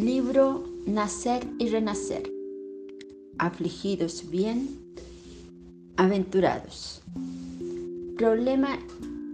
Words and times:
Libro 0.00 0.64
Nacer 0.86 1.46
y 1.58 1.68
Renacer. 1.68 2.32
Afligidos 3.36 4.30
bien, 4.30 4.70
aventurados. 5.98 7.02
Problema 8.16 8.78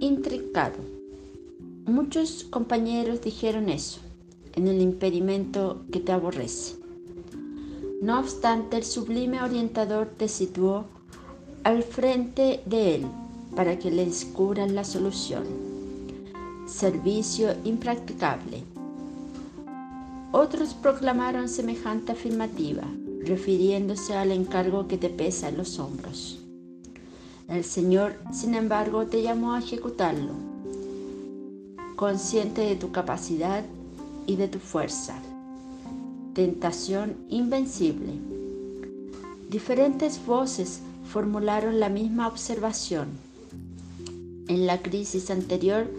intricado. 0.00 0.78
Muchos 1.84 2.42
compañeros 2.50 3.20
dijeron 3.20 3.68
eso 3.68 4.00
en 4.56 4.66
el 4.66 4.80
impedimento 4.80 5.84
que 5.92 6.00
te 6.00 6.10
aborrece. 6.10 6.74
No 8.02 8.18
obstante, 8.18 8.76
el 8.76 8.84
sublime 8.84 9.40
orientador 9.40 10.08
te 10.16 10.26
situó 10.26 10.86
al 11.62 11.84
frente 11.84 12.60
de 12.66 12.96
él 12.96 13.06
para 13.54 13.78
que 13.78 13.92
le 13.92 14.04
descubras 14.04 14.72
la 14.72 14.82
solución. 14.82 15.44
Servicio 16.66 17.54
impracticable. 17.62 18.64
Otros 20.38 20.74
proclamaron 20.74 21.48
semejante 21.48 22.12
afirmativa, 22.12 22.82
refiriéndose 23.24 24.12
al 24.12 24.32
encargo 24.32 24.86
que 24.86 24.98
te 24.98 25.08
pesa 25.08 25.48
en 25.48 25.56
los 25.56 25.78
hombros. 25.78 26.38
El 27.48 27.64
Señor, 27.64 28.16
sin 28.34 28.54
embargo, 28.54 29.06
te 29.06 29.22
llamó 29.22 29.54
a 29.54 29.60
ejecutarlo, 29.60 30.32
consciente 31.96 32.60
de 32.60 32.76
tu 32.76 32.92
capacidad 32.92 33.64
y 34.26 34.36
de 34.36 34.48
tu 34.48 34.58
fuerza. 34.58 35.18
Tentación 36.34 37.16
invencible. 37.30 38.12
Diferentes 39.48 40.20
voces 40.26 40.80
formularon 41.10 41.80
la 41.80 41.88
misma 41.88 42.28
observación. 42.28 43.08
En 44.48 44.66
la 44.66 44.82
crisis 44.82 45.30
anterior 45.30 45.90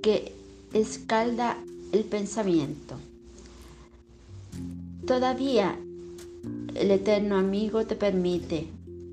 que 0.00 0.32
escalda 0.72 1.58
el 1.92 2.04
pensamiento. 2.04 2.96
Todavía 5.06 5.78
el 6.74 6.90
eterno 6.90 7.36
amigo 7.36 7.86
te 7.86 7.94
permite 7.94 8.66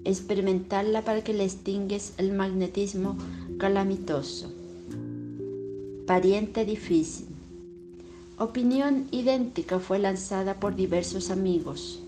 experimentarla 0.05 1.03
para 1.03 1.23
que 1.23 1.33
le 1.33 1.43
extingues 1.43 2.13
el 2.17 2.33
magnetismo 2.33 3.15
calamitoso. 3.59 4.51
Pariente 6.07 6.65
difícil. 6.65 7.27
Opinión 8.39 9.07
idéntica 9.11 9.77
fue 9.77 9.99
lanzada 9.99 10.59
por 10.59 10.75
diversos 10.75 11.29
amigos 11.29 12.01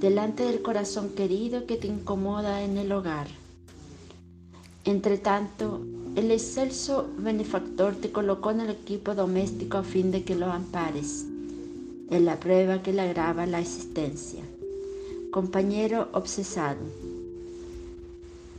delante 0.00 0.44
del 0.44 0.62
corazón 0.62 1.10
querido 1.10 1.66
que 1.66 1.76
te 1.76 1.88
incomoda 1.88 2.62
en 2.62 2.78
el 2.78 2.92
hogar. 2.92 3.26
Entretanto, 4.84 5.80
el 6.14 6.30
excelso 6.30 7.08
benefactor 7.18 7.96
te 7.96 8.12
colocó 8.12 8.52
en 8.52 8.60
el 8.60 8.70
equipo 8.70 9.16
doméstico 9.16 9.78
a 9.78 9.82
fin 9.82 10.12
de 10.12 10.22
que 10.22 10.36
lo 10.36 10.46
ampares, 10.46 11.26
en 12.10 12.24
la 12.24 12.38
prueba 12.38 12.82
que 12.82 12.92
le 12.92 13.02
agrava 13.02 13.46
la 13.46 13.60
existencia. 13.60 14.42
Compañero 15.30 16.08
obsesado. 16.12 16.80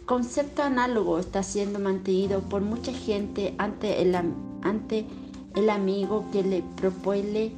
Concepto 0.05 0.63
análogo 0.63 1.19
está 1.19 1.43
siendo 1.43 1.79
mantenido 1.79 2.41
por 2.41 2.61
mucha 2.61 2.93
gente 2.93 3.53
ante 3.57 4.01
el, 4.01 4.15
ante 4.15 5.05
el 5.55 5.69
amigo 5.69 6.25
que 6.31 6.43
le 6.43 6.63
propone 6.75 7.51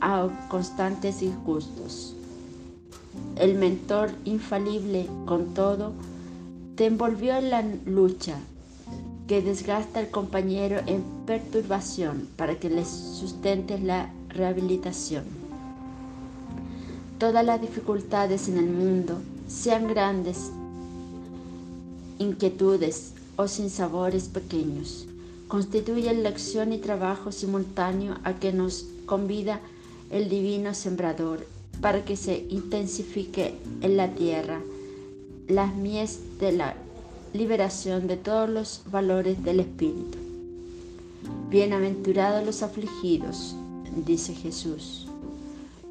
a 0.00 0.28
constantes 0.50 1.20
disgustos. 1.20 2.14
El 3.36 3.54
mentor 3.54 4.10
infalible, 4.24 5.06
con 5.26 5.54
todo, 5.54 5.92
te 6.76 6.86
envolvió 6.86 7.36
en 7.36 7.50
la 7.50 7.62
lucha 7.86 8.36
que 9.26 9.42
desgasta 9.42 10.00
al 10.00 10.10
compañero 10.10 10.80
en 10.86 11.17
perturbación 11.28 12.26
para 12.36 12.58
que 12.58 12.70
le 12.70 12.86
sustentes 12.86 13.82
la 13.82 14.10
rehabilitación. 14.30 15.24
Todas 17.18 17.44
las 17.44 17.60
dificultades 17.60 18.48
en 18.48 18.56
el 18.56 18.70
mundo, 18.70 19.20
sean 19.46 19.88
grandes 19.88 20.50
inquietudes 22.18 23.12
o 23.36 23.46
sinsabores 23.46 24.28
pequeños, 24.28 25.06
constituyen 25.48 26.22
lección 26.22 26.72
y 26.72 26.78
trabajo 26.78 27.30
simultáneo 27.30 28.16
a 28.24 28.32
que 28.32 28.54
nos 28.54 28.86
convida 29.04 29.60
el 30.10 30.30
divino 30.30 30.72
sembrador 30.72 31.46
para 31.82 32.06
que 32.06 32.16
se 32.16 32.46
intensifique 32.48 33.54
en 33.82 33.98
la 33.98 34.14
tierra 34.14 34.62
las 35.46 35.74
mies 35.74 36.38
de 36.40 36.52
la 36.52 36.74
liberación 37.34 38.06
de 38.06 38.16
todos 38.16 38.48
los 38.48 38.82
valores 38.90 39.44
del 39.44 39.60
Espíritu. 39.60 40.27
Bienaventurados 41.50 42.44
los 42.44 42.62
afligidos, 42.62 43.56
dice 44.04 44.34
Jesús. 44.34 45.06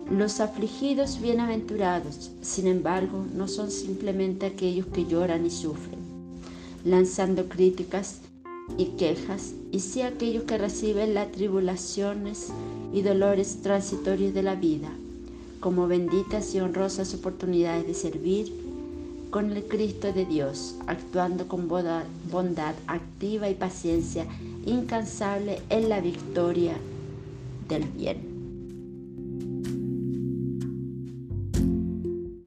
Los 0.07 0.39
afligidos 0.39 1.19
bienaventurados, 1.19 2.29
sin 2.43 2.67
embargo, 2.67 3.25
no 3.33 3.47
son 3.47 3.71
simplemente 3.71 4.45
aquellos 4.45 4.85
que 4.85 5.07
lloran 5.07 5.47
y 5.47 5.49
sufren, 5.49 5.97
lanzando 6.85 7.49
críticas 7.49 8.19
y 8.77 8.85
quejas, 8.99 9.55
y 9.71 9.79
sí 9.79 10.03
aquellos 10.03 10.43
que 10.43 10.59
reciben 10.59 11.15
las 11.15 11.31
tribulaciones 11.31 12.49
y 12.93 13.01
dolores 13.01 13.63
transitorios 13.63 14.35
de 14.35 14.43
la 14.43 14.53
vida, 14.53 14.91
como 15.59 15.87
benditas 15.87 16.53
y 16.53 16.59
honrosas 16.59 17.15
oportunidades 17.15 17.87
de 17.87 17.95
servir 17.95 18.53
con 19.31 19.51
el 19.51 19.63
Cristo 19.65 20.13
de 20.13 20.25
Dios, 20.25 20.75
actuando 20.85 21.47
con 21.47 21.67
bondad 21.67 22.75
activa 22.85 23.49
y 23.49 23.55
paciencia 23.55 24.27
incansable 24.67 25.59
en 25.69 25.89
la 25.89 26.01
victoria 26.01 26.73
del 27.69 27.83
bien. 27.85 28.36